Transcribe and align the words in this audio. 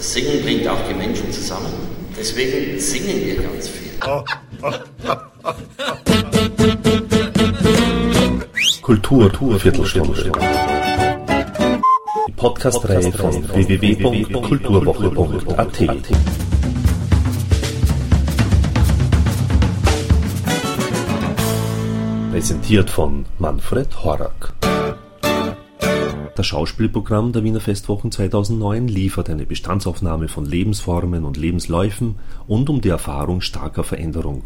Das 0.00 0.12
Singen 0.14 0.42
bringt 0.42 0.66
auch 0.66 0.80
die 0.88 0.94
Menschen 0.94 1.30
zusammen. 1.30 1.70
Deswegen 2.18 2.80
singen 2.80 3.22
wir 3.22 3.42
ganz 3.42 3.68
viel. 3.68 3.90
Kultur, 8.80 9.30
Viertelstunde. 9.60 10.32
Die 12.26 12.32
Podcast-Reihe 12.32 13.12
von 13.12 13.46
www.kulturwoche.at. 13.46 15.78
Präsentiert 22.30 22.88
von 22.88 23.26
Manfred 23.38 24.02
Horak. 24.02 24.54
Das 26.40 26.46
Schauspielprogramm 26.46 27.34
der 27.34 27.44
Wiener 27.44 27.60
Festwochen 27.60 28.10
2009 28.10 28.88
liefert 28.88 29.28
eine 29.28 29.44
Bestandsaufnahme 29.44 30.28
von 30.28 30.46
Lebensformen 30.46 31.26
und 31.26 31.36
Lebensläufen 31.36 32.14
und 32.48 32.70
um 32.70 32.80
die 32.80 32.88
Erfahrung 32.88 33.42
starker 33.42 33.84
Veränderung. 33.84 34.44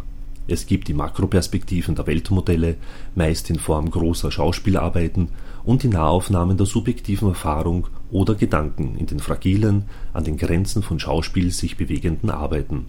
Es 0.48 0.66
gibt 0.66 0.88
die 0.88 0.92
Makroperspektiven 0.92 1.94
der 1.94 2.08
Weltmodelle, 2.08 2.78
meist 3.14 3.48
in 3.48 3.60
Form 3.60 3.92
großer 3.92 4.32
Schauspielarbeiten, 4.32 5.28
und 5.62 5.84
die 5.84 5.88
Nahaufnahmen 5.88 6.56
der 6.56 6.66
subjektiven 6.66 7.28
Erfahrung 7.28 7.86
oder 8.10 8.34
Gedanken 8.34 8.96
in 8.98 9.06
den 9.06 9.20
fragilen, 9.20 9.84
an 10.12 10.24
den 10.24 10.36
Grenzen 10.36 10.82
von 10.82 10.98
Schauspiel 10.98 11.52
sich 11.52 11.76
bewegenden 11.76 12.30
Arbeiten. 12.30 12.88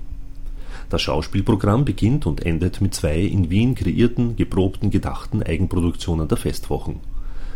Das 0.89 1.03
Schauspielprogramm 1.03 1.85
beginnt 1.85 2.25
und 2.25 2.43
endet 2.43 2.81
mit 2.81 2.95
zwei 2.95 3.19
in 3.19 3.51
Wien 3.51 3.75
kreierten, 3.75 4.35
geprobten, 4.35 4.89
gedachten 4.89 5.43
Eigenproduktionen 5.43 6.27
der 6.27 6.37
Festwochen 6.37 7.01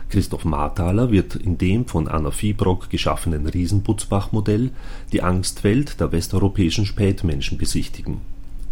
Christoph 0.09 0.44
Marthaler 0.44 1.12
wird 1.12 1.36
in 1.36 1.59
dem 1.59 1.86
von 1.86 2.08
Anna 2.08 2.31
Fiebrock 2.31 2.90
geschaffenen 2.90 3.45
Riesenbutzbach-Modell 3.45 4.72
die 5.12 5.22
Angstwelt 5.22 5.99
der 5.99 6.12
westeuropäischen 6.12 6.88
Spätmenschen 6.88 7.59
besichtigen. 7.59 8.22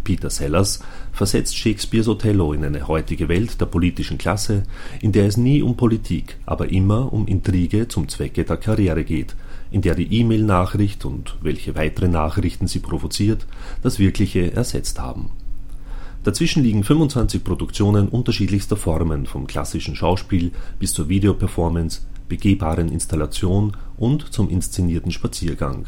Peter 0.02 0.30
Sellers 0.30 0.80
versetzt 1.12 1.56
Shakespeares 1.56 2.08
Othello 2.08 2.52
in 2.52 2.64
eine 2.64 2.88
heutige 2.88 3.28
Welt 3.28 3.60
der 3.60 3.66
politischen 3.66 4.18
Klasse, 4.18 4.64
in 5.00 5.12
der 5.12 5.26
es 5.26 5.36
nie 5.36 5.62
um 5.62 5.76
Politik, 5.76 6.38
aber 6.44 6.70
immer 6.70 7.12
um 7.12 7.28
Intrige 7.28 7.86
zum 7.86 8.08
Zwecke 8.08 8.44
der 8.44 8.56
Karriere 8.56 9.04
geht, 9.04 9.36
in 9.70 9.82
der 9.82 9.94
die 9.94 10.12
E-Mail-Nachricht 10.18 11.04
und 11.04 11.36
welche 11.40 11.76
weitere 11.76 12.08
Nachrichten 12.08 12.66
sie 12.66 12.80
provoziert, 12.80 13.46
das 13.82 14.00
Wirkliche 14.00 14.52
ersetzt 14.52 14.98
haben 14.98 15.30
Dazwischen 16.28 16.62
liegen 16.62 16.84
25 16.84 17.42
Produktionen 17.42 18.06
unterschiedlichster 18.10 18.76
Formen 18.76 19.24
vom 19.24 19.46
klassischen 19.46 19.96
Schauspiel 19.96 20.52
bis 20.78 20.92
zur 20.92 21.08
Videoperformance, 21.08 22.02
begehbaren 22.28 22.92
Installation 22.92 23.74
und 23.96 24.30
zum 24.30 24.50
inszenierten 24.50 25.10
Spaziergang. 25.10 25.86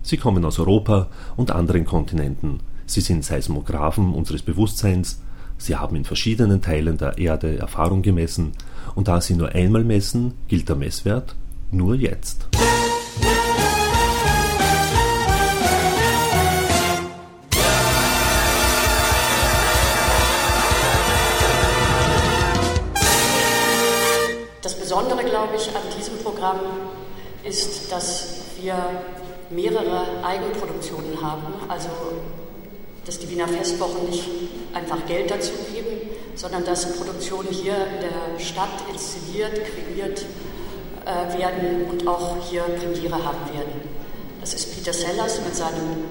Sie 0.00 0.16
kommen 0.16 0.46
aus 0.46 0.58
Europa 0.58 1.10
und 1.36 1.50
anderen 1.50 1.84
Kontinenten. 1.84 2.60
Sie 2.86 3.02
sind 3.02 3.22
Seismographen 3.22 4.14
unseres 4.14 4.40
Bewusstseins. 4.40 5.20
Sie 5.58 5.76
haben 5.76 5.94
in 5.94 6.06
verschiedenen 6.06 6.62
Teilen 6.62 6.96
der 6.96 7.18
Erde 7.18 7.58
Erfahrung 7.58 8.00
gemessen. 8.00 8.52
Und 8.94 9.08
da 9.08 9.20
sie 9.20 9.34
nur 9.34 9.50
einmal 9.50 9.84
messen, 9.84 10.32
gilt 10.48 10.70
der 10.70 10.76
Messwert 10.76 11.36
nur 11.70 11.96
jetzt. 11.96 12.48
Glaube 25.32 25.56
ich, 25.56 25.66
an 25.74 25.82
diesem 25.96 26.18
Programm 26.18 26.60
ist, 27.42 27.90
dass 27.90 28.26
wir 28.60 28.76
mehrere 29.48 30.22
Eigenproduktionen 30.22 31.22
haben, 31.22 31.54
also 31.68 31.88
dass 33.06 33.18
die 33.18 33.30
Wiener 33.30 33.48
Festwochen 33.48 34.10
nicht 34.10 34.28
einfach 34.74 35.06
Geld 35.06 35.30
dazu 35.30 35.52
geben, 35.72 36.10
sondern 36.34 36.66
dass 36.66 36.98
Produktionen 36.98 37.48
hier 37.48 37.74
in 37.74 38.02
der 38.02 38.44
Stadt 38.44 38.84
inszeniert, 38.92 39.54
kreiert 39.54 40.22
äh, 41.06 41.38
werden 41.38 41.86
und 41.90 42.06
auch 42.06 42.36
hier 42.50 42.64
Premiere 42.64 43.24
haben 43.24 43.54
werden. 43.54 43.80
Das 44.42 44.52
ist 44.52 44.76
Peter 44.76 44.92
Sellers 44.92 45.40
mit, 45.46 45.56
seinem, 45.56 46.04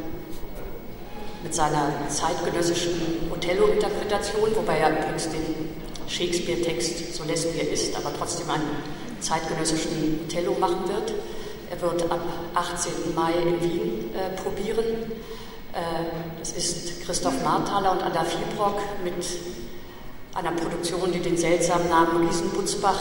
mit 1.44 1.54
seiner 1.54 1.92
zeitgenössischen 2.10 3.30
Othello-Interpretation, 3.32 4.50
wobei 4.56 4.78
er 4.80 4.90
übrigens 4.90 5.30
den 5.30 5.70
Shakespeare-Text, 6.08 7.14
so 7.14 7.24
lässt 7.24 7.54
wie 7.54 7.60
er 7.60 7.72
ist, 7.72 7.96
aber 7.96 8.12
trotzdem 8.18 8.50
einen 8.50 9.02
zeitgenössischen 9.22 10.22
Othello 10.26 10.56
machen 10.60 10.88
wird. 10.88 11.14
Er 11.70 11.82
wird 11.82 12.12
ab 12.12 12.22
18. 12.54 13.16
Mai 13.16 13.32
in 13.34 13.62
Wien 13.62 14.10
äh, 14.14 14.42
probieren. 14.42 14.86
Äh, 15.74 16.40
das 16.40 16.52
ist 16.52 17.06
Christoph 17.06 17.42
Marthaler 17.44 17.94
und 17.94 18.04
Anna 18.04 18.24
Fiebrock 18.24 18.80
mit 19.04 19.14
einer 20.34 20.52
Produktion, 20.52 21.12
die 21.12 21.20
den 21.20 21.38
seltsamen 21.38 21.90
Namen 21.90 22.28
Riesenbutzbach 22.28 23.00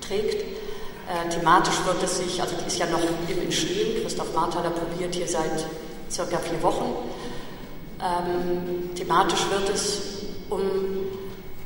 trägt. 0.00 0.42
Äh, 0.42 1.28
thematisch 1.28 1.84
wird 1.84 2.02
es 2.02 2.18
sich, 2.18 2.40
also 2.42 2.56
die 2.60 2.66
ist 2.66 2.78
ja 2.78 2.86
noch 2.86 3.00
im 3.28 3.42
Entstehen, 3.42 4.02
Christoph 4.02 4.34
Marthaler 4.34 4.70
probiert 4.70 5.14
hier 5.14 5.28
seit 5.28 5.64
circa 6.10 6.38
vier 6.38 6.60
Wochen. 6.62 6.96
Ähm, 8.00 8.94
thematisch 8.94 9.46
wird 9.50 9.68
es 9.72 10.00
um 10.50 10.62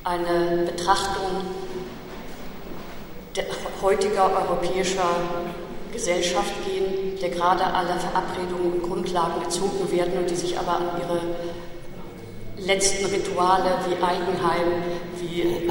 eine 0.05 0.67
Betrachtung 0.67 1.43
heutiger 3.83 4.31
europäischer 4.33 5.09
Gesellschaft 5.93 6.53
gehen, 6.67 7.19
der 7.21 7.31
gerade 7.31 7.65
alle 7.65 7.99
Verabredungen 7.99 8.73
und 8.73 8.83
Grundlagen 8.83 9.43
gezogen 9.43 9.91
werden 9.91 10.19
und 10.19 10.31
die 10.31 10.37
sich 10.37 10.59
aber 10.59 10.77
an 10.77 10.89
ihre 11.01 11.21
letzten 12.67 13.07
Rituale 13.07 13.79
wie 13.87 14.03
Eigenheim, 14.03 14.83
wie 15.19 15.69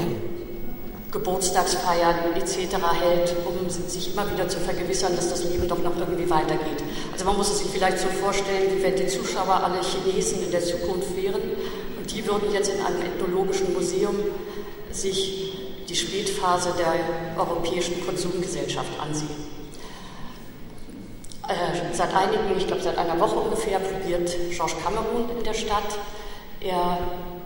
Geburtstagsfeiern 1.10 2.34
etc. 2.36 2.76
hält, 3.00 3.34
um 3.46 3.68
sich 3.68 4.12
immer 4.12 4.30
wieder 4.30 4.48
zu 4.48 4.58
vergewissern, 4.60 5.14
dass 5.16 5.28
das 5.28 5.44
Leben 5.44 5.66
doch 5.68 5.82
noch 5.82 5.96
irgendwie 5.96 6.28
weitergeht. 6.30 6.84
Also 7.12 7.24
man 7.24 7.36
muss 7.36 7.50
es 7.50 7.58
sich 7.58 7.68
vielleicht 7.68 7.98
so 7.98 8.06
vorstellen, 8.08 8.76
wie 8.76 8.82
wenn 8.82 8.96
die 8.96 9.08
Zuschauer 9.08 9.62
alle 9.64 9.80
Chinesen 9.82 10.44
in 10.44 10.50
der 10.50 10.62
Zukunft 10.62 11.16
wären 11.16 11.42
und 11.98 12.12
die 12.12 12.26
würden 12.26 12.52
jetzt 12.52 12.72
in 12.72 12.84
einem 12.84 13.02
ethnologischen 13.02 13.72
Museum 13.72 14.14
sich 14.92 15.49
die 15.90 15.96
Spätphase 15.96 16.72
der 16.78 16.94
europäischen 17.36 18.06
Konsumgesellschaft 18.06 18.92
ansehen. 19.00 19.28
Äh, 21.48 21.92
seit 21.92 22.14
einigen, 22.14 22.56
ich 22.56 22.66
glaube 22.68 22.82
seit 22.82 22.96
einer 22.96 23.18
Woche 23.18 23.34
ungefähr, 23.34 23.80
probiert 23.80 24.30
Georges 24.50 24.76
Cameron 24.84 25.28
in 25.36 25.42
der 25.42 25.54
Stadt. 25.54 25.98
Er 26.60 26.98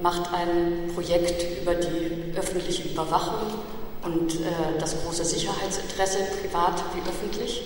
macht 0.03 0.33
ein 0.35 0.91
Projekt 0.95 1.63
über 1.63 1.75
die 1.75 2.37
öffentliche 2.37 2.83
Überwachung 2.83 3.55
und 4.03 4.35
äh, 4.35 4.79
das 4.79 5.03
große 5.03 5.25
Sicherheitsinteresse, 5.25 6.19
privat 6.43 6.83
wie 6.95 7.09
öffentlich, 7.09 7.63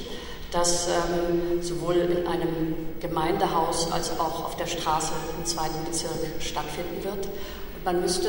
das 0.52 0.88
ähm, 0.88 1.60
sowohl 1.60 1.96
in 1.96 2.26
einem 2.26 2.76
Gemeindehaus 3.00 3.90
als 3.90 4.12
auch 4.20 4.44
auf 4.44 4.56
der 4.56 4.66
Straße 4.66 5.12
im 5.36 5.44
zweiten 5.44 5.84
Bezirk 5.84 6.12
stattfinden 6.38 7.02
wird. 7.02 7.28
Man 7.84 8.00
müsste 8.00 8.28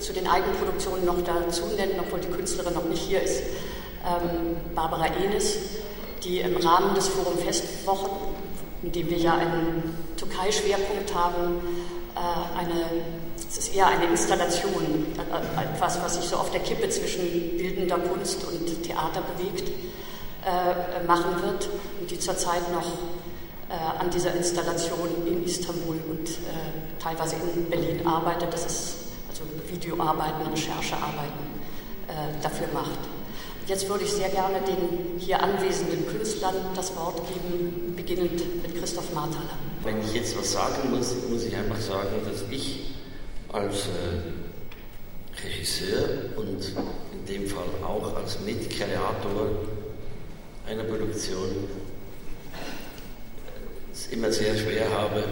zu 0.00 0.12
den 0.12 0.26
Eigenproduktionen 0.26 1.04
noch 1.04 1.22
dazu 1.24 1.66
nennen, 1.76 2.00
obwohl 2.00 2.20
die 2.20 2.28
Künstlerin 2.28 2.74
noch 2.74 2.84
nicht 2.84 3.02
hier 3.02 3.22
ist, 3.22 3.42
ähm, 4.04 4.56
Barbara 4.74 5.06
Enes, 5.06 5.56
die 6.22 6.40
im 6.40 6.56
Rahmen 6.56 6.94
des 6.94 7.08
Forum 7.08 7.38
Festwochen, 7.38 8.10
in 8.82 8.92
dem 8.92 9.10
wir 9.10 9.18
ja 9.18 9.34
einen 9.34 9.96
Türkei-Schwerpunkt 10.16 11.14
haben, 11.14 11.60
äh, 12.14 12.58
eine, 12.58 12.84
es 13.36 13.58
ist 13.58 13.74
eher 13.74 13.86
eine 13.86 14.06
Installation, 14.06 15.06
äh, 15.16 15.74
etwas, 15.74 16.00
was 16.02 16.16
sich 16.16 16.24
so 16.24 16.36
auf 16.36 16.50
der 16.50 16.60
Kippe 16.60 16.88
zwischen 16.88 17.56
bildender 17.56 17.98
Kunst 17.98 18.44
und 18.44 18.82
Theater 18.82 19.22
bewegt, 19.36 19.68
äh, 20.44 21.04
machen 21.06 21.42
wird 21.42 21.68
und 22.00 22.10
die 22.10 22.18
zurzeit 22.18 22.72
noch 22.72 22.86
äh, 23.68 24.00
an 24.00 24.10
dieser 24.10 24.34
Installation 24.34 25.08
in 25.26 25.44
Istanbul 25.44 25.96
und 26.08 26.28
äh, 26.28 27.00
teilweise 27.00 27.36
in 27.36 27.68
Berlin 27.68 28.06
arbeitet. 28.06 28.52
Das 28.52 28.64
ist 28.66 28.94
also 29.28 29.42
Videoarbeiten, 29.68 30.46
Recherchearbeiten 30.46 31.46
äh, 32.08 32.42
dafür 32.42 32.68
macht. 32.72 32.98
Jetzt 33.66 33.88
würde 33.88 34.04
ich 34.04 34.12
sehr 34.12 34.28
gerne 34.28 34.60
den 34.60 35.18
hier 35.18 35.42
anwesenden 35.42 36.06
Künstlern 36.06 36.54
das 36.76 36.94
Wort 36.94 37.20
geben, 37.26 37.94
beginnend 37.96 38.62
mit 38.62 38.78
Christoph 38.78 39.12
Marthaler. 39.12 39.58
Wenn 39.82 40.00
ich 40.00 40.14
jetzt 40.14 40.38
was 40.38 40.52
sagen 40.52 40.90
muss, 40.90 41.16
muss 41.28 41.44
ich 41.44 41.56
einfach 41.56 41.80
sagen, 41.80 42.20
dass 42.24 42.44
ich 42.48 42.94
als 43.52 43.86
äh, 43.86 45.44
Regisseur 45.44 46.36
und 46.36 46.72
in 47.12 47.26
dem 47.26 47.48
Fall 47.48 47.64
auch 47.84 48.14
als 48.14 48.38
Mitkreator 48.40 49.50
einer 50.68 50.84
Produktion 50.84 51.48
immer 54.10 54.30
sehr 54.32 54.56
schwer 54.56 54.90
habe, 54.90 55.24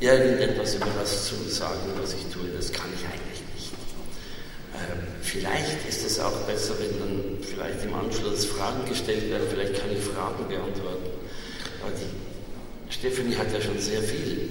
irgendetwas 0.00 0.74
über 0.74 0.88
das 0.98 1.26
zu 1.26 1.34
sagen, 1.48 1.80
was 2.00 2.14
ich 2.14 2.26
tue. 2.32 2.48
Das 2.56 2.72
kann 2.72 2.88
ich 2.94 3.04
eigentlich 3.04 3.42
nicht. 3.54 3.72
Ähm, 4.74 5.02
vielleicht 5.22 5.88
ist 5.88 6.04
es 6.04 6.18
auch 6.20 6.36
besser, 6.46 6.74
wenn 6.78 6.98
dann 6.98 7.38
vielleicht 7.42 7.84
im 7.84 7.94
Anschluss 7.94 8.46
Fragen 8.46 8.84
gestellt 8.88 9.30
werden. 9.30 9.46
Vielleicht 9.50 9.80
kann 9.80 9.90
ich 9.92 10.02
Fragen 10.02 10.48
beantworten. 10.48 11.10
Aber 11.82 11.92
die 11.92 12.92
Stephanie 12.92 13.36
hat 13.36 13.52
ja 13.52 13.60
schon 13.60 13.78
sehr 13.78 14.02
viel, 14.02 14.48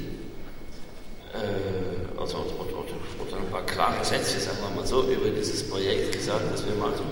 äh, 1.33 2.19
also, 2.19 2.38
oder, 2.38 3.38
ein 3.38 3.51
paar 3.51 3.66
klare 3.66 4.04
Sätze, 4.04 4.39
sagen 4.39 4.57
wir 4.62 4.81
mal 4.81 4.88
so, 4.88 5.04
über 5.04 5.30
dieses 5.30 5.63
Projekt 5.63 6.13
gesagt, 6.13 6.44
das 6.51 6.66
wir 6.66 6.75
machen. 6.75 7.06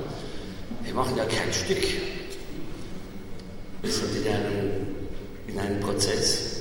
Wir 0.83 0.93
machen 0.93 1.15
ja 1.17 1.25
kein 1.25 1.51
Stück. 1.51 1.83
Wir 3.81 3.91
sind 3.91 4.25
in 4.25 4.27
einem, 4.33 4.71
in 5.57 5.63
einem 5.63 5.79
Prozess 5.79 6.57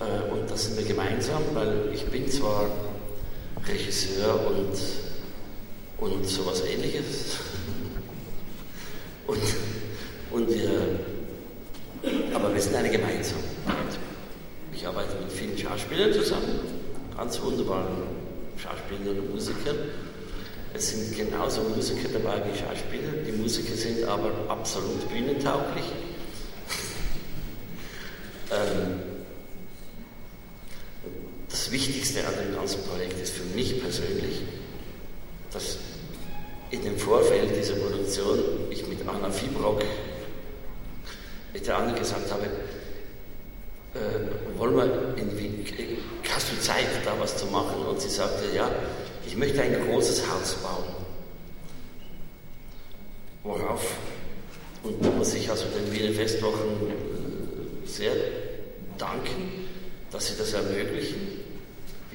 äh, 0.00 0.30
und 0.32 0.48
das 0.50 0.64
sind 0.64 0.76
wir 0.76 0.84
gemeinsam, 0.84 1.42
weil 1.54 1.90
ich 1.92 2.04
bin 2.06 2.28
zwar 2.28 2.70
Regisseur 3.66 4.46
und, 4.46 4.78
und 5.98 6.24
sowas 6.24 6.62
ähnliches 6.64 7.38
und, 9.26 9.42
und 10.30 10.48
wir, 10.54 11.00
aber 12.32 12.54
wir 12.54 12.60
sind 12.60 12.76
eine 12.76 12.90
Gemeinsamkeit. 12.90 13.98
Ich 14.72 14.86
arbeite 14.86 15.16
mit 15.16 15.32
vielen 15.32 15.58
Schauspielern 15.58 16.12
zusammen, 16.12 16.60
ganz 17.16 17.40
wunderbaren 17.40 18.04
Schauspielern 18.56 19.18
und 19.18 19.34
Musikern. 19.34 19.76
Es 20.74 20.90
sind 20.90 21.16
genauso 21.16 21.62
Musiker 21.62 22.08
dabei 22.12 22.42
wie 22.44 22.56
Schauspieler. 22.56 23.24
Die 23.26 23.32
Musiker 23.32 23.74
sind 23.74 24.04
aber 24.04 24.30
absolut 24.48 25.08
bühnentauglich. 25.08 25.86
ähm, 28.50 29.00
das 31.48 31.64
Wichtigste 31.76 32.26
an 32.26 32.32
dem 32.42 32.54
ganzen 32.54 32.82
Projekt 32.84 33.20
ist 33.20 33.34
für 33.34 33.44
mich 33.54 33.78
persönlich, 33.82 34.40
dass 35.52 35.76
in 36.70 36.82
dem 36.82 36.96
Vorfeld 36.96 37.54
dieser 37.54 37.74
Produktion 37.74 38.38
ich 38.70 38.86
mit 38.86 39.06
Anna 39.06 39.30
Fibrock, 39.30 39.82
mit 41.52 41.66
der 41.66 41.76
Anna 41.76 41.92
gesagt 41.92 42.32
habe, 42.32 42.46
äh, 43.92 44.58
wollen 44.58 44.74
wir 44.74 45.16
in, 45.18 45.28
hast 46.34 46.50
du 46.50 46.58
Zeit, 46.62 46.86
da 47.04 47.12
was 47.20 47.36
zu 47.36 47.44
machen? 47.46 47.84
Und 47.84 48.00
sie 48.00 48.08
sagte, 48.08 48.44
ja, 48.56 48.70
ich 49.26 49.36
möchte 49.36 49.60
ein 49.60 49.86
großes 49.86 50.22
Haus 50.30 50.54
bauen. 50.54 50.94
Worauf, 53.44 53.84
und 54.82 55.04
da 55.04 55.10
muss 55.10 55.34
ich 55.34 55.50
also 55.50 55.66
den 55.66 55.92
Wiener 55.92 56.14
Festwochen 56.14 56.88
äh, 56.88 57.86
sehr 57.86 58.14
danken, 58.96 59.66
dass 60.10 60.28
sie 60.28 60.38
das 60.38 60.54
ermöglichen, 60.54 61.44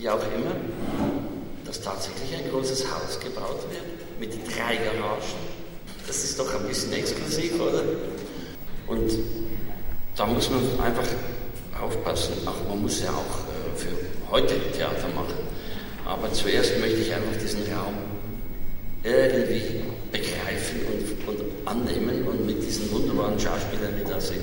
wie 0.02 0.10
auch 0.10 0.24
immer, 0.34 0.56
dass 1.64 1.80
tatsächlich 1.80 2.36
ein 2.36 2.50
großes 2.50 2.86
Haus 2.92 3.20
gebaut 3.20 3.60
wird 3.70 4.20
mit 4.20 4.34
drei 4.48 4.76
Garagen. 4.78 5.22
Das 6.08 6.24
ist 6.24 6.40
doch 6.40 6.52
ein 6.56 6.68
bisschen 6.68 6.92
exklusiv, 6.94 7.60
oder? 7.62 7.84
Und 8.88 9.12
da 10.16 10.26
muss 10.26 10.50
man 10.50 10.64
einfach 10.84 11.08
aufpassen. 11.80 12.34
Ach, 12.46 12.68
man 12.68 12.82
muss 12.82 13.02
ja 13.02 13.12
auch 13.12 13.46
äh, 13.48 13.78
für 13.78 14.32
heute 14.32 14.56
Theater 14.72 15.08
machen. 15.14 15.36
Aber 16.06 16.34
zuerst 16.34 16.80
möchte 16.80 16.98
ich 16.98 17.14
einfach 17.14 17.40
diesen 17.40 17.62
Raum 17.72 17.94
irgendwie 19.04 19.82
begreifen 20.12 20.82
und, 20.88 21.28
und 21.28 21.68
annehmen 21.68 22.28
und 22.28 22.46
mit 22.46 22.64
diesen 22.64 22.92
wunderbaren 22.92 23.40
Schauspielern, 23.40 23.94
die 24.00 24.10
da 24.10 24.20
sind, 24.20 24.42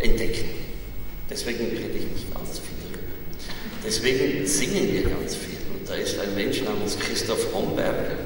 entdecken. 0.00 0.50
Deswegen 1.30 1.66
rede 1.66 1.98
ich 1.98 2.04
nicht 2.04 2.34
ganz 2.34 2.58
viel. 2.58 2.75
Deswegen 3.84 4.46
singen 4.46 4.92
wir 4.92 5.02
ganz 5.02 5.34
viel. 5.34 5.58
Und 5.78 5.88
da 5.88 5.94
ist 5.94 6.18
ein 6.18 6.34
Mensch 6.34 6.62
namens 6.62 6.98
Christoph 6.98 7.52
Homberger, 7.52 8.16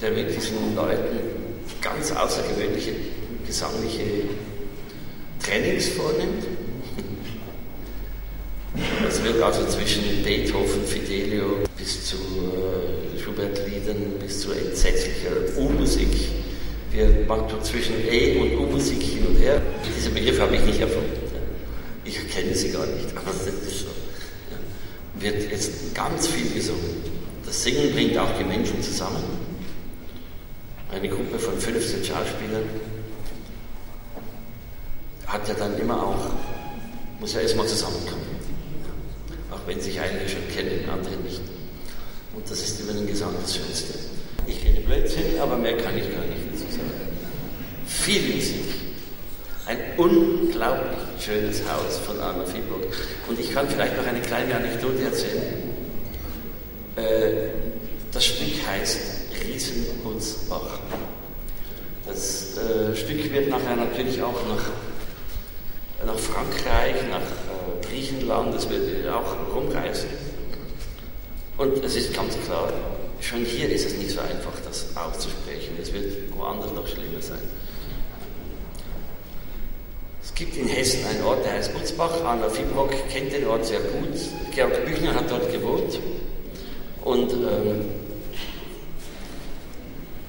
der 0.00 0.10
mit 0.12 0.34
diesen 0.34 0.74
Leuten 0.74 1.18
ganz 1.80 2.12
außergewöhnliche 2.12 2.92
gesangliche 3.46 4.02
Trainings 5.42 5.88
vornimmt 5.88 6.44
das 9.04 9.22
wird 9.22 9.42
also 9.42 9.66
zwischen 9.66 10.22
Beethoven, 10.22 10.84
Fidelio 10.84 11.60
bis 11.78 12.06
zu 12.08 12.16
äh, 12.16 13.22
Schubert-Liedern, 13.22 14.18
bis 14.20 14.40
zu 14.40 14.52
entsetzlicher 14.52 15.30
U-Musik. 15.56 16.08
Wir 16.90 17.24
machen 17.26 17.62
zwischen 17.62 17.94
E 18.10 18.36
und 18.38 18.58
U-Musik 18.58 19.02
hin 19.02 19.26
und 19.26 19.36
her. 19.36 19.62
Diese 19.96 20.10
Begriff 20.10 20.40
habe 20.40 20.56
ich 20.56 20.62
nicht 20.62 20.80
erfunden. 20.80 21.10
Ich 22.04 22.16
kenne 22.28 22.54
sie 22.54 22.70
gar 22.70 22.86
nicht, 22.86 23.08
aber 23.14 23.30
das 23.32 23.46
ist 23.46 23.80
so. 23.80 24.05
Wird 25.18 25.50
jetzt 25.50 25.94
ganz 25.94 26.26
viel 26.26 26.50
gesungen. 26.52 27.02
Das 27.44 27.62
Singen 27.62 27.92
bringt 27.92 28.16
auch 28.18 28.36
die 28.38 28.44
Menschen 28.44 28.82
zusammen. 28.82 29.22
Eine 30.92 31.08
Gruppe 31.08 31.38
von 31.38 31.58
15 31.58 32.04
Schauspielern 32.04 32.64
hat 35.26 35.48
ja 35.48 35.54
dann 35.54 35.78
immer 35.78 36.02
auch, 36.02 36.30
muss 37.20 37.34
ja 37.34 37.40
erstmal 37.40 37.66
zusammenkommen 37.66 38.36
wenn 39.66 39.80
sich 39.80 39.98
einige 40.00 40.28
schon 40.28 40.48
kennen, 40.54 40.88
andere 40.88 41.16
nicht. 41.16 41.40
Und 42.34 42.48
das 42.50 42.62
ist 42.62 42.80
über 42.80 42.92
den 42.92 43.06
Gesang 43.06 43.34
das 43.40 43.56
Schönste. 43.56 43.94
Ich 44.46 44.64
rede 44.64 44.80
Blödsinn, 44.82 45.38
aber 45.40 45.56
mehr 45.56 45.76
kann 45.76 45.96
ich 45.98 46.04
gar 46.04 46.24
nicht 46.24 46.42
dazu 46.52 46.72
sagen. 46.72 46.90
Viel 47.86 48.34
Musik. 48.34 48.64
Ein 49.66 49.78
unglaublich 49.96 50.98
schönes 51.20 51.62
Haus 51.70 51.98
von 51.98 52.18
Anna 52.20 52.44
Fieburg. 52.44 52.86
Und 53.28 53.38
ich 53.38 53.52
kann 53.52 53.68
vielleicht 53.68 53.96
noch 53.96 54.06
eine 54.06 54.20
kleine 54.20 54.54
Anekdote 54.54 55.02
erzählen. 55.02 55.74
Äh, 56.96 57.48
das 58.12 58.24
Stück 58.24 58.66
heißt 58.66 58.98
Riesenbutzbach. 59.44 60.78
Das 62.06 62.56
äh, 62.56 62.96
Stück 62.96 63.32
wird 63.32 63.48
nachher 63.48 63.76
natürlich 63.76 64.22
auch 64.22 64.40
nach, 64.48 66.06
nach 66.06 66.18
Frankreich, 66.18 66.96
nach 67.10 67.20
Griechenland, 67.88 68.54
das 68.54 68.68
wird 68.70 69.08
auch 69.08 69.54
rumreisen. 69.54 70.08
Und 71.58 71.82
es 71.82 71.96
ist 71.96 72.14
ganz 72.14 72.38
klar, 72.44 72.72
schon 73.20 73.44
hier 73.44 73.68
ist 73.70 73.86
es 73.86 73.96
nicht 73.96 74.10
so 74.10 74.20
einfach, 74.20 74.52
das 74.64 74.94
auszusprechen. 74.96 75.76
Es 75.80 75.92
wird 75.92 76.36
woanders 76.36 76.72
noch 76.72 76.86
schlimmer 76.86 77.20
sein. 77.20 77.40
Es 80.36 80.40
gibt 80.40 80.56
in 80.58 80.68
Hessen 80.68 81.02
einen 81.06 81.24
Ort, 81.24 81.46
der 81.46 81.54
heißt 81.54 81.72
Butzbach. 81.72 82.22
Anna 82.22 82.50
Fibrock 82.50 82.90
kennt 83.08 83.32
den 83.32 83.46
Ort 83.46 83.64
sehr 83.64 83.80
gut. 83.80 84.20
Georg 84.54 84.84
Büchner 84.84 85.14
hat 85.14 85.30
dort 85.30 85.50
gewohnt. 85.50 85.98
Und 87.02 87.32
ähm, 87.32 87.86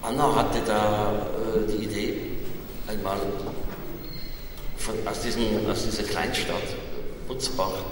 Anna 0.01 0.33
hatte 0.33 0.61
da 0.65 1.11
äh, 1.11 1.69
die 1.69 1.83
Idee, 1.83 2.21
einmal 2.87 3.17
von, 4.77 4.95
aus, 5.05 5.19
diesen, 5.23 5.69
aus 5.69 5.83
dieser 5.83 6.03
Kleinstadt 6.03 6.55
Butzbach 7.27 7.83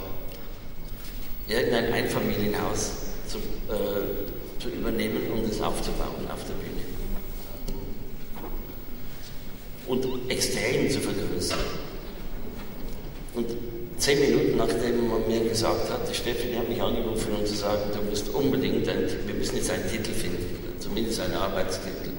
irgendein 1.49 1.91
Einfamilienhaus 1.91 2.91
zu, 3.27 3.39
äh, 3.39 4.61
zu 4.61 4.69
übernehmen 4.69 5.33
und 5.33 5.51
es 5.51 5.59
aufzubauen 5.59 6.25
auf 6.33 6.39
der 6.47 6.53
Bühne. 6.53 6.85
Und 9.85 10.31
extrem 10.31 10.89
zu 10.89 11.01
vergrößern. 11.01 11.59
Und 13.35 13.47
zehn 13.97 14.19
Minuten 14.19 14.57
nachdem 14.57 15.09
man 15.09 15.27
mir 15.27 15.41
gesagt 15.41 15.89
hat, 15.89 16.01
die 16.09 16.57
hat 16.57 16.69
mich 16.69 16.81
angerufen, 16.81 17.33
um 17.37 17.45
zu 17.45 17.55
sagen, 17.55 17.81
du 17.93 18.09
musst 18.09 18.29
unbedingt, 18.29 18.87
ein, 18.87 19.09
wir 19.25 19.35
müssen 19.35 19.57
jetzt 19.57 19.71
einen 19.71 19.89
Titel 19.89 20.11
finden, 20.11 20.75
zumindest 20.79 21.21
einen 21.21 21.35
Arbeitstitel, 21.35 22.11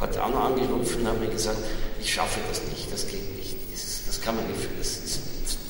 hat 0.00 0.16
Anna 0.18 0.46
angerufen 0.46 1.00
und 1.00 1.08
hat 1.08 1.20
mir 1.20 1.28
gesagt, 1.28 1.58
ich 2.00 2.12
schaffe 2.12 2.40
das 2.48 2.62
nicht, 2.64 2.92
das 2.92 3.06
geht 3.08 3.36
nicht, 3.36 3.56
das, 3.72 4.02
das 4.06 4.20
kann 4.20 4.36
man 4.36 4.46
nicht, 4.46 4.68
das 4.78 4.98
ist 4.98 5.20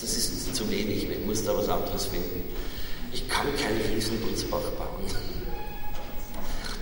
das 0.06 0.16
ist 0.16 0.54
zu 0.54 0.70
wenig, 0.70 1.10
ich 1.10 1.26
muss 1.26 1.44
da 1.44 1.56
was 1.56 1.68
anderes 1.68 2.06
finden. 2.06 2.44
Ich 3.12 3.28
kann 3.28 3.46
keinen 3.56 3.80
Riesenbutzbach 3.92 4.70
bauen. 4.78 5.04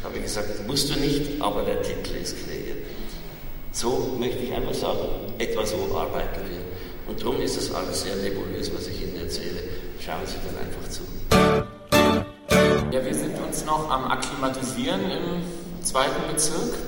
Da 0.03 0.05
habe 0.09 0.19
ich 0.19 0.25
gesagt, 0.25 0.67
musst 0.67 0.91
du 0.91 1.01
nicht, 1.01 1.41
aber 1.41 1.63
der 1.63 1.81
Titel 1.83 2.17
ist 2.17 2.37
kreiert. 2.45 2.85
So 3.73 4.15
möchte 4.19 4.43
ich 4.43 4.53
einfach 4.53 4.75
sagen, 4.75 5.09
etwa 5.39 5.65
so 5.65 5.77
arbeiten 5.97 6.41
wir. 6.51 6.74
Und 7.07 7.21
darum 7.21 7.41
ist 7.41 7.57
das 7.57 7.73
alles 7.75 8.03
sehr 8.03 8.17
nebulös, 8.17 8.73
was 8.75 8.87
ich 8.89 9.03
Ihnen 9.03 9.17
erzähle. 9.17 9.63
Schauen 10.01 10.27
Sie 10.27 10.37
dann 10.47 10.57
einfach 10.65 10.89
zu. 10.89 11.03
Ja, 12.91 13.05
wir 13.05 13.15
sind 13.15 13.39
uns 13.41 13.65
noch 13.65 13.91
am 13.91 14.07
Akklimatisieren 14.07 15.01
im 15.11 15.83
zweiten 15.83 16.33
Bezirk, 16.33 16.79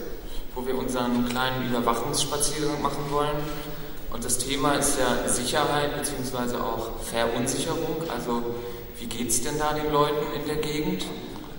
wo 0.55 0.67
wir 0.67 0.77
unseren 0.79 1.29
kleinen 1.29 1.69
Überwachungsspaziergang 1.69 2.81
machen 2.81 3.05
wollen. 3.11 3.37
Und 4.13 4.25
das 4.25 4.39
Thema 4.39 4.75
ist 4.75 4.99
ja 4.99 5.29
Sicherheit 5.29 5.91
bzw. 5.97 6.57
auch 6.57 7.03
Verunsicherung. 7.03 8.09
Also 8.09 8.43
wie 8.99 9.07
geht 9.07 9.29
es 9.29 9.43
denn 9.43 9.59
da 9.59 9.75
den 9.75 9.93
Leuten 9.93 10.25
in 10.41 10.47
der 10.47 10.57
Gegend? 10.57 11.05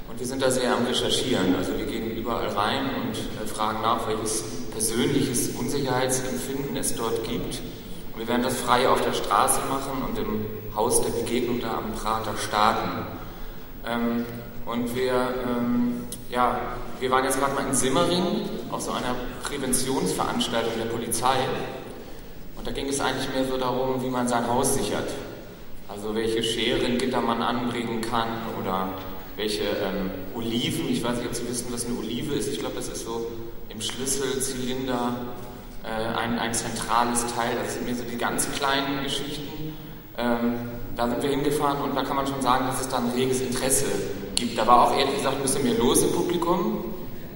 Und 0.09 0.19
wir 0.19 0.25
sind 0.25 0.41
da 0.41 0.49
sehr 0.49 0.73
am 0.73 0.85
Recherchieren. 0.85 1.55
Also 1.55 1.77
wir 1.77 1.85
gehen 1.85 2.17
überall 2.17 2.47
rein 2.47 2.85
und 2.85 3.15
äh, 3.15 3.47
fragen 3.47 3.81
nach, 3.81 4.07
welches 4.07 4.43
persönliches 4.71 5.49
Unsicherheitsempfinden 5.49 6.75
es 6.77 6.95
dort 6.95 7.23
gibt. 7.23 7.59
Und 8.17 8.23
wir 8.23 8.27
werden 8.27 8.43
das 8.43 8.57
frei 8.57 8.89
auf 8.89 9.01
der 9.01 9.13
Straße 9.13 9.61
machen 9.69 10.03
und 10.09 10.17
im 10.17 10.45
Haus 10.75 11.01
der 11.03 11.11
Begegnung 11.11 11.61
da 11.61 11.77
am 11.77 11.93
Prater 11.93 12.35
starten. 12.35 13.05
Ähm, 13.85 14.25
und 14.65 14.95
wir, 14.95 15.13
ähm, 15.13 16.07
ja, 16.29 16.59
wir 16.99 17.11
waren 17.11 17.23
jetzt 17.23 17.39
gerade 17.39 17.53
mal 17.53 17.65
in 17.65 17.75
Simmering 17.75 18.49
auf 18.71 18.81
so 18.81 18.91
einer 18.91 19.15
Präventionsveranstaltung 19.43 20.73
der 20.77 20.85
Polizei 20.85 21.37
da 22.67 22.73
ging 22.73 22.89
es 22.89 22.99
eigentlich 22.99 23.33
mehr 23.33 23.45
so 23.45 23.55
darum, 23.55 24.03
wie 24.03 24.09
man 24.09 24.27
sein 24.27 24.45
Haus 24.45 24.73
sichert. 24.73 25.09
Also 25.87 26.13
welche 26.13 26.43
Scheren 26.43 26.97
Gitter 26.97 27.21
man 27.21 27.41
anbringen 27.41 28.01
kann 28.01 28.27
oder 28.61 28.89
welche 29.37 29.63
ähm, 29.63 30.11
Oliven, 30.35 30.89
ich 30.89 31.01
weiß 31.01 31.19
nicht, 31.19 31.27
ob 31.27 31.33
Sie 31.33 31.47
wissen, 31.47 31.67
was 31.71 31.85
eine 31.85 31.97
Olive 31.97 32.35
ist. 32.35 32.49
Ich 32.49 32.59
glaube, 32.59 32.75
das 32.75 32.89
ist 32.89 33.05
so 33.05 33.31
im 33.69 33.79
Schlüsselzylinder 33.79 35.15
äh, 35.15 35.46
ein, 35.89 36.39
ein 36.39 36.53
zentrales 36.53 37.25
Teil. 37.33 37.51
Das 37.63 37.75
sind 37.75 37.87
mir 37.87 37.95
so 37.95 38.03
die 38.03 38.17
ganz 38.17 38.51
kleinen 38.51 39.03
Geschichten. 39.03 39.75
Ähm, 40.17 40.55
da 40.95 41.07
sind 41.07 41.21
wir 41.21 41.29
hingefahren 41.29 41.81
und 41.81 41.95
da 41.95 42.01
kann 42.01 42.15
man 42.15 42.25
schon 42.25 42.41
sagen, 42.41 42.65
dass 42.67 42.81
es 42.81 42.89
da 42.89 42.97
ein 42.97 43.11
reges 43.15 43.41
Interesse 43.41 43.85
gibt. 44.35 44.57
Da 44.57 44.65
war 44.65 44.87
auch 44.87 44.97
ehrlich 44.97 45.15
gesagt 45.15 45.35
ein 45.35 45.41
bisschen 45.43 45.63
mehr 45.63 45.77
los 45.77 46.01
im 46.01 46.11
Publikum. 46.11 46.85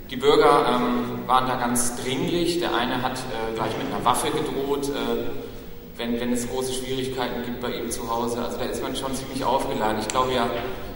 Die 0.09 0.17
Bürger 0.17 0.65
ähm, 0.67 1.27
waren 1.27 1.47
da 1.47 1.55
ganz 1.55 1.95
dringlich. 1.97 2.59
Der 2.59 2.75
eine 2.75 3.01
hat 3.01 3.19
äh, 3.19 3.55
gleich 3.55 3.77
mit 3.77 3.93
einer 3.93 4.03
Waffe 4.03 4.31
gedroht, 4.31 4.89
äh, 4.89 5.29
wenn, 5.97 6.19
wenn 6.19 6.33
es 6.33 6.49
große 6.49 6.73
Schwierigkeiten 6.73 7.43
gibt 7.45 7.61
bei 7.61 7.71
ihm 7.71 7.89
zu 7.91 8.09
Hause. 8.09 8.43
Also 8.43 8.57
da 8.57 8.65
ist 8.65 8.81
man 8.81 8.95
schon 8.95 9.13
ziemlich 9.15 9.45
aufgeladen. 9.45 9.99
Ich 10.01 10.07
glaube 10.07 10.33
ja, 10.33 10.49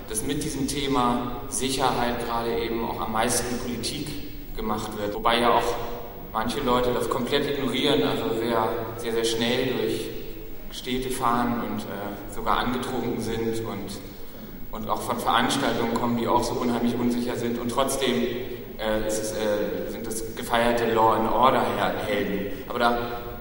dass 0.10 0.24
mit 0.24 0.44
diesem 0.44 0.68
Thema 0.68 1.42
Sicherheit 1.50 2.26
gerade 2.26 2.58
eben 2.60 2.84
auch 2.84 3.00
am 3.00 3.12
meisten 3.12 3.58
Politik 3.60 4.56
gemacht 4.58 4.98
wird. 4.98 5.14
Wobei 5.14 5.40
ja 5.40 5.52
auch 5.52 5.76
manche 6.36 6.60
Leute 6.60 6.92
das 6.94 7.10
komplett 7.10 7.50
ignorieren, 7.50 8.04
also 8.04 8.38
sehr, 8.38 8.68
sehr, 8.98 9.14
sehr 9.14 9.24
schnell 9.24 9.68
durch 9.68 10.10
Städte 10.70 11.10
fahren 11.10 11.64
und 11.66 11.80
äh, 11.80 12.36
sogar 12.36 12.58
angetrunken 12.58 13.22
sind 13.22 13.60
und, 13.66 14.78
und 14.78 14.90
auch 14.90 15.02
von 15.02 15.18
Veranstaltungen 15.18 15.94
kommen, 15.94 16.18
die 16.18 16.28
auch 16.28 16.44
so 16.44 16.56
unheimlich 16.56 16.94
unsicher 17.00 17.38
sind. 17.38 17.58
Und 17.58 17.72
trotzdem 17.72 18.22
äh, 18.78 19.08
es, 19.08 19.32
äh, 19.32 19.90
sind 19.90 20.06
das 20.06 20.36
gefeierte 20.36 20.94
Law 20.94 21.14
and 21.14 21.32
Order 21.32 21.64
Helden. 22.06 22.52
Aber 22.68 22.80
da, 22.80 22.98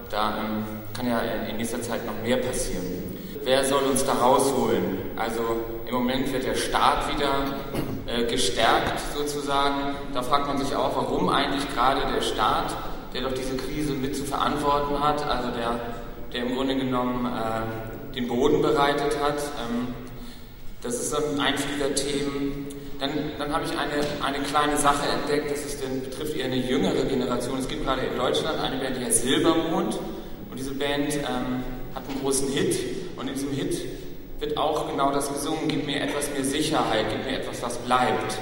da 0.09 0.39
ähm, 0.39 0.65
kann 0.97 1.09
ja 1.09 1.19
in, 1.19 1.57
nächster 1.57 1.83
Zeit 1.83 2.07
noch 2.07 2.23
mehr 2.23 2.37
passieren. 2.37 2.85
Wer 3.43 3.65
soll 3.65 3.83
uns 3.91 4.05
da 4.05 4.13
rausholen? 4.13 4.99
Also 5.17 5.43
im 5.85 5.95
Moment 5.95 6.33
wird 6.33 6.45
der 6.45 6.55
Staat 6.55 7.13
wieder 7.13 7.57
gestärkt 8.23 9.01
sozusagen. 9.15 9.97
Da 10.13 10.23
fragt 10.23 10.47
man 10.47 10.59
sich 10.59 10.75
auch, 10.77 10.97
warum 10.97 11.29
eigentlich 11.29 11.69
gerade 11.75 12.01
der 12.15 12.23
Staat, 12.23 12.75
der 13.13 13.23
doch 13.23 13.33
diese 13.33 13.57
Krise 13.57 13.93
mit 13.93 14.17
zu 14.17 14.25
verantworten 14.25 15.03
hat, 15.03 15.27
also 15.29 15.51
der, 15.51 15.81
der 16.33 16.47
im 16.47 16.55
Grunde 16.55 16.77
genommen 16.77 17.27
äh, 17.27 18.15
den 18.15 18.29
Boden 18.29 18.63
bereitet 18.63 19.19
hat. 19.21 19.39
Ähm, 19.39 19.95
das 20.83 20.95
ist 20.95 21.15
ein 21.15 21.41
einziger 21.41 21.95
Themen. 21.95 22.67
Dann, 23.01 23.11
dann 23.39 23.53
habe 23.53 23.65
ich 23.65 23.73
eine, 23.73 24.05
eine 24.25 24.45
kleine 24.45 24.77
Sache 24.77 25.09
entdeckt, 25.09 25.51
das 25.51 25.65
ist 25.65 25.83
denn, 25.83 26.03
betrifft 26.03 26.37
eher 26.37 26.47
eine 26.47 26.57
jüngere 26.57 27.05
Generation. 27.05 27.59
Es 27.59 27.69
gibt 27.69 27.85
gerade 27.85 28.03
in 28.03 28.17
Deutschland 28.17 28.61
eine 28.61 28.77
Band, 28.77 28.97
die 28.99 29.05
heißt 29.05 29.23
Silbermond. 29.23 29.99
Und 30.51 30.59
diese 30.59 30.75
Band 30.75 31.15
ähm, 31.15 31.65
hat 31.95 32.09
einen 32.09 32.21
großen 32.21 32.49
Hit. 32.49 32.77
Und 33.17 33.29
in 33.29 33.35
diesem 33.35 33.51
Hit 33.51 33.77
wird 34.45 34.59
auch 34.59 34.89
genau 34.89 35.11
das 35.11 35.33
gesungen, 35.33 35.69
gib 35.69 35.87
mir 35.87 36.03
etwas 36.03 36.31
mehr 36.31 36.45
Sicherheit, 36.45 37.07
gib 37.11 37.25
mir 37.25 37.39
etwas, 37.39 37.63
was 37.63 37.79
bleibt. 37.79 38.39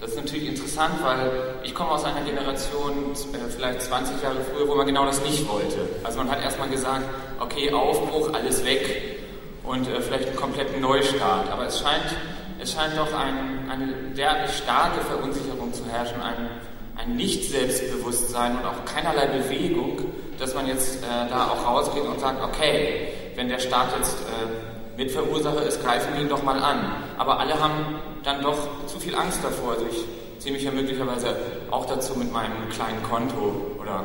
Das 0.00 0.10
ist 0.10 0.16
natürlich 0.16 0.48
interessant, 0.48 1.02
weil 1.02 1.30
ich 1.62 1.74
komme 1.74 1.92
aus 1.92 2.04
einer 2.04 2.20
Generation, 2.20 3.12
äh, 3.12 3.48
vielleicht 3.48 3.80
20 3.80 4.22
Jahre 4.22 4.36
früher, 4.52 4.68
wo 4.68 4.74
man 4.74 4.86
genau 4.86 5.06
das 5.06 5.22
nicht 5.22 5.48
wollte. 5.48 5.78
Also 6.04 6.18
man 6.18 6.30
hat 6.30 6.42
erstmal 6.42 6.68
gesagt, 6.68 7.04
okay, 7.40 7.72
Aufbruch, 7.72 8.34
alles 8.34 8.62
weg 8.66 9.18
und 9.62 9.88
äh, 9.88 10.02
vielleicht 10.02 10.28
einen 10.28 10.36
kompletten 10.36 10.82
Neustart. 10.82 11.50
Aber 11.50 11.66
es 11.66 11.80
scheint, 11.80 12.14
es 12.60 12.72
scheint 12.72 12.98
doch 12.98 13.12
ein, 13.14 13.70
eine 13.70 13.94
derartig 14.14 14.54
starke 14.54 15.00
Verunsicherung 15.06 15.72
zu 15.72 15.86
herrschen, 15.86 16.20
ein, 16.20 16.50
ein 16.96 17.16
Nicht-Selbstbewusstsein 17.16 18.58
und 18.58 18.66
auch 18.66 18.84
keinerlei 18.84 19.26
Bewegung, 19.28 20.04
dass 20.38 20.54
man 20.54 20.66
jetzt 20.66 21.02
äh, 21.02 21.30
da 21.30 21.48
auch 21.48 21.66
rausgeht 21.66 22.04
und 22.04 22.20
sagt, 22.20 22.44
okay, 22.44 23.08
wenn 23.36 23.48
der 23.48 23.58
Staat 23.58 23.96
jetzt 23.98 24.18
äh, 24.20 24.75
Mitverursacher 24.96 25.62
ist, 25.62 25.82
greifen 25.82 26.14
wir 26.14 26.22
ihn 26.22 26.28
doch 26.28 26.42
mal 26.42 26.58
an. 26.58 26.92
Aber 27.18 27.38
alle 27.38 27.60
haben 27.60 28.00
dann 28.22 28.42
doch 28.42 28.86
zu 28.86 28.98
viel 28.98 29.14
Angst 29.14 29.40
davor. 29.42 29.72
Also 29.72 29.86
ich 29.90 30.04
ziehe 30.42 30.54
mich 30.54 30.64
ja 30.64 30.70
möglicherweise 30.70 31.36
auch 31.70 31.86
dazu 31.86 32.14
mit 32.14 32.32
meinem 32.32 32.68
kleinen 32.70 33.02
Konto 33.02 33.76
oder, 33.80 34.04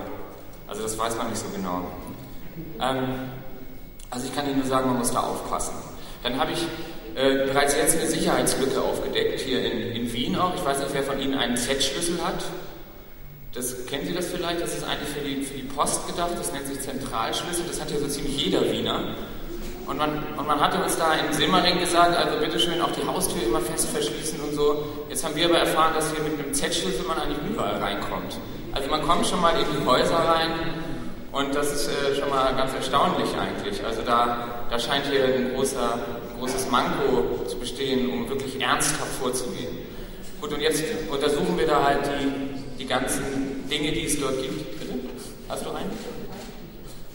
also 0.67 0.83
das 0.83 0.97
weiß 0.97 1.17
man 1.17 1.29
nicht 1.29 1.39
so 1.39 1.47
genau. 1.55 1.83
Ähm, 2.79 3.31
also 4.09 4.27
ich 4.27 4.35
kann 4.35 4.45
Ihnen 4.47 4.59
nur 4.59 4.67
sagen, 4.67 4.87
man 4.89 4.99
muss 4.99 5.11
da 5.11 5.21
aufpassen. 5.21 5.73
Dann 6.23 6.39
habe 6.39 6.51
ich 6.51 6.65
äh, 7.15 7.47
bereits 7.47 7.75
jetzt 7.75 7.97
eine 7.97 8.07
Sicherheitslücke 8.07 8.81
aufgedeckt, 8.81 9.41
hier 9.41 9.63
in, 9.63 9.95
in 9.95 10.13
Wien 10.13 10.35
auch. 10.35 10.55
Ich 10.55 10.63
weiß 10.63 10.79
nicht, 10.79 10.93
wer 10.93 11.03
von 11.03 11.19
Ihnen 11.19 11.35
einen 11.35 11.57
Z-Schlüssel 11.57 12.19
hat. 12.23 12.43
Das, 13.53 13.85
kennen 13.85 14.05
Sie 14.07 14.13
das 14.13 14.27
vielleicht? 14.27 14.61
Das 14.61 14.75
ist 14.75 14.83
eigentlich 14.83 15.09
für 15.09 15.19
die, 15.19 15.43
für 15.43 15.55
die 15.55 15.63
Post 15.63 16.07
gedacht, 16.07 16.31
das 16.37 16.53
nennt 16.53 16.67
sich 16.67 16.79
Zentralschlüssel, 16.79 17.65
das 17.67 17.81
hat 17.81 17.91
ja 17.91 17.99
so 17.99 18.07
ziemlich 18.07 18.45
jeder 18.45 18.71
Wiener. 18.71 19.15
Und 19.87 19.97
man, 19.97 20.23
und 20.37 20.47
man 20.47 20.59
hatte 20.59 20.81
uns 20.81 20.97
da 20.97 21.13
in 21.13 21.33
Simmering 21.33 21.79
gesagt, 21.79 22.15
also 22.15 22.39
bitteschön 22.39 22.81
auch 22.81 22.91
die 22.91 23.05
Haustür 23.05 23.43
immer 23.43 23.59
fest 23.59 23.89
verschließen 23.89 24.39
und 24.39 24.53
so. 24.53 24.83
Jetzt 25.09 25.23
haben 25.23 25.35
wir 25.35 25.45
aber 25.45 25.59
erfahren, 25.59 25.93
dass 25.95 26.13
hier 26.13 26.23
mit 26.23 26.39
einem 26.39 26.53
Z-Schlüssel 26.53 27.05
man 27.07 27.17
eigentlich 27.17 27.39
überall 27.49 27.77
reinkommt. 27.77 28.37
Also 28.73 28.89
man 28.89 29.01
kommt 29.01 29.27
schon 29.27 29.41
mal 29.41 29.53
in 29.59 29.65
die 29.65 29.85
Häuser 29.85 30.15
rein 30.15 30.51
und 31.31 31.55
das 31.55 31.73
ist 31.73 31.89
äh, 31.89 32.15
schon 32.15 32.29
mal 32.29 32.53
ganz 32.55 32.73
erstaunlich 32.73 33.29
eigentlich. 33.37 33.83
Also 33.85 34.01
da, 34.01 34.65
da 34.69 34.79
scheint 34.79 35.05
hier 35.07 35.25
ein, 35.25 35.53
großer, 35.55 35.93
ein 35.93 36.39
großes 36.39 36.69
Manko 36.69 37.45
zu 37.47 37.57
bestehen, 37.57 38.09
um 38.09 38.29
wirklich 38.29 38.61
ernsthaft 38.61 39.11
vorzugehen. 39.19 39.77
Gut, 40.39 40.53
und 40.53 40.61
jetzt 40.61 40.83
untersuchen 41.11 41.57
wir 41.57 41.67
da 41.67 41.83
halt 41.83 41.99
die, 42.05 42.79
die 42.79 42.85
ganzen 42.85 43.67
Dinge, 43.69 43.91
die 43.91 44.05
es 44.05 44.19
dort 44.19 44.41
gibt. 44.41 44.79
Bitte? 44.79 44.93
Hast 45.49 45.65
du 45.65 45.69
einen? 45.69 45.91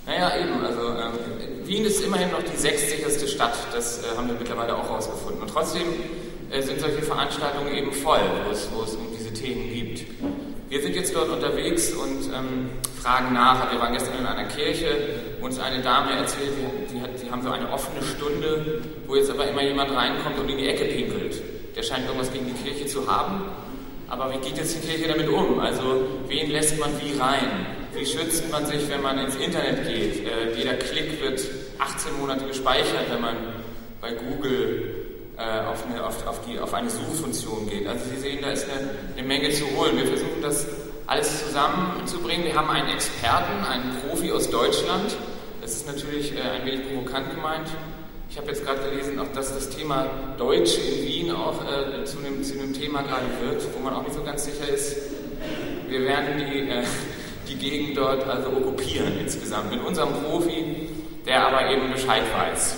Naja, 0.06 0.32
eben, 0.38 0.64
also 0.64 0.90
ähm, 0.90 1.55
Wien 1.66 1.84
ist 1.84 2.02
immerhin 2.02 2.30
noch 2.30 2.42
die 2.42 2.56
sechstsicherste 2.56 3.26
Stadt, 3.26 3.56
das 3.72 4.02
äh, 4.04 4.16
haben 4.16 4.28
wir 4.28 4.36
mittlerweile 4.38 4.76
auch 4.76 4.84
herausgefunden. 4.84 5.42
Und 5.42 5.50
trotzdem 5.50 5.82
äh, 6.50 6.62
sind 6.62 6.80
solche 6.80 7.02
Veranstaltungen 7.02 7.74
eben 7.74 7.92
voll, 7.92 8.20
wo 8.44 8.52
es, 8.52 8.68
wo 8.72 8.82
es 8.82 8.94
um 8.94 9.06
diese 9.16 9.32
Themen 9.32 9.72
gibt. 9.72 10.04
Wir 10.68 10.82
sind 10.82 10.96
jetzt 10.96 11.14
dort 11.14 11.28
unterwegs 11.28 11.92
und 11.92 12.32
ähm, 12.34 12.70
fragen 13.00 13.32
nach. 13.32 13.70
Wir 13.72 13.80
waren 13.80 13.92
gestern 13.92 14.18
in 14.18 14.26
einer 14.26 14.48
Kirche, 14.48 14.86
wo 15.40 15.46
uns 15.46 15.58
eine 15.58 15.82
Dame 15.82 16.12
erzählt, 16.12 16.52
sie, 16.88 17.00
hat, 17.00 17.18
sie 17.18 17.30
haben 17.30 17.42
so 17.42 17.50
eine 17.50 17.70
offene 17.70 18.02
Stunde, 18.02 18.82
wo 19.06 19.14
jetzt 19.14 19.30
aber 19.30 19.48
immer 19.48 19.62
jemand 19.62 19.94
reinkommt 19.94 20.38
und 20.38 20.48
in 20.48 20.58
die 20.58 20.68
Ecke 20.68 20.84
pinkelt. 20.84 21.40
Der 21.76 21.82
scheint 21.82 22.06
irgendwas 22.06 22.32
gegen 22.32 22.46
die 22.46 22.62
Kirche 22.68 22.86
zu 22.86 23.06
haben. 23.06 23.42
Aber 24.08 24.32
wie 24.32 24.38
geht 24.38 24.56
jetzt 24.56 24.76
die 24.76 24.86
Kirche 24.86 25.08
damit 25.08 25.28
um? 25.28 25.58
Also 25.60 26.06
wen 26.28 26.50
lässt 26.50 26.78
man 26.78 26.90
wie 27.00 27.18
rein? 27.18 27.66
Wie 27.96 28.04
schützt 28.04 28.50
man 28.52 28.66
sich, 28.66 28.90
wenn 28.90 29.00
man 29.00 29.18
ins 29.18 29.36
Internet 29.36 29.88
geht? 29.88 30.26
Äh, 30.26 30.52
jeder 30.54 30.74
Klick 30.74 31.18
wird 31.22 31.40
18 31.78 32.18
Monate 32.20 32.44
gespeichert, 32.44 33.10
wenn 33.10 33.22
man 33.22 33.36
bei 34.02 34.12
Google 34.12 35.06
äh, 35.38 35.60
auf, 35.66 35.86
eine, 35.86 36.04
auf, 36.04 36.26
auf, 36.26 36.40
die, 36.46 36.58
auf 36.58 36.74
eine 36.74 36.90
Suchfunktion 36.90 37.66
geht. 37.70 37.86
Also 37.86 38.04
Sie 38.14 38.20
sehen, 38.20 38.40
da 38.42 38.50
ist 38.50 38.66
eine, 38.68 38.90
eine 39.16 39.26
Menge 39.26 39.50
zu 39.50 39.64
holen. 39.74 39.96
Wir 39.96 40.06
versuchen 40.06 40.42
das 40.42 40.66
alles 41.06 41.46
zusammenzubringen. 41.46 42.44
Wir 42.44 42.54
haben 42.54 42.68
einen 42.68 42.90
Experten, 42.90 43.64
einen 43.64 43.96
Profi 44.02 44.30
aus 44.30 44.50
Deutschland. 44.50 45.16
Das 45.62 45.72
ist 45.72 45.86
natürlich 45.86 46.36
äh, 46.36 46.40
ein 46.40 46.66
wenig 46.66 46.86
provokant 46.88 47.34
gemeint. 47.34 47.68
Ich 48.28 48.36
habe 48.36 48.48
jetzt 48.48 48.62
gerade 48.66 48.90
gelesen, 48.90 49.18
auch 49.20 49.32
dass 49.32 49.54
das 49.54 49.70
Thema 49.70 50.34
Deutsch 50.36 50.76
in 50.76 51.06
Wien 51.06 51.30
auch 51.30 51.62
äh, 51.62 52.04
zu, 52.04 52.18
einem, 52.18 52.74
Thema 52.74 53.00
gerade 53.00 53.24
wird, 53.40 53.62
wo 53.74 53.82
man 53.82 53.94
auch 53.94 54.02
nicht 54.02 54.14
so 54.14 54.22
ganz 54.22 54.44
sicher 54.44 54.68
ist. 54.68 54.96
Wir 55.88 56.02
werden 56.02 56.38
die, 56.38 56.68
äh, 56.68 56.82
die 57.56 57.70
Gegend 57.70 57.96
dort 57.96 58.26
also 58.26 58.48
okkupieren 58.48 59.18
insgesamt 59.18 59.70
mit 59.70 59.82
unserem 59.84 60.12
Profi, 60.12 60.88
der 61.24 61.46
aber 61.46 61.70
eben 61.70 61.90
Bescheid 61.90 62.22
weiß. 62.34 62.76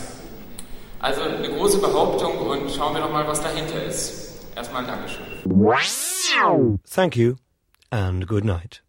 Also 1.01 1.23
eine 1.23 1.49
große 1.49 1.79
Behauptung 1.79 2.39
und 2.39 2.71
schauen 2.71 2.95
wir 2.95 3.01
noch 3.01 3.13
mal, 3.13 3.27
was 3.27 3.41
dahinter 3.43 3.83
ist. 3.85 4.47
Erstmal 4.57 4.83
ein 4.83 4.89
Dankeschön. 4.89 5.25
Thank 6.91 7.17
you 7.17 7.37
and 7.91 8.27
good 8.27 8.45
night. 8.45 8.83